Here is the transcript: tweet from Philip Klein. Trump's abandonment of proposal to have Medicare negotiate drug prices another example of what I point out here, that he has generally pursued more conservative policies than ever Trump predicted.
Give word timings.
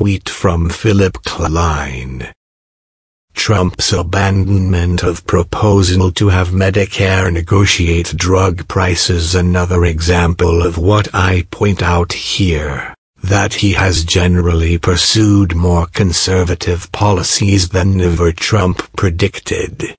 tweet 0.00 0.30
from 0.30 0.70
Philip 0.70 1.22
Klein. 1.24 2.32
Trump's 3.34 3.92
abandonment 3.92 5.02
of 5.02 5.26
proposal 5.26 6.10
to 6.12 6.30
have 6.30 6.48
Medicare 6.48 7.30
negotiate 7.30 8.16
drug 8.16 8.66
prices 8.66 9.34
another 9.34 9.84
example 9.84 10.62
of 10.62 10.78
what 10.78 11.14
I 11.14 11.46
point 11.50 11.82
out 11.82 12.14
here, 12.14 12.94
that 13.22 13.52
he 13.52 13.74
has 13.74 14.02
generally 14.04 14.78
pursued 14.78 15.54
more 15.54 15.86
conservative 15.88 16.90
policies 16.92 17.68
than 17.68 18.00
ever 18.00 18.32
Trump 18.32 18.90
predicted. 18.96 19.94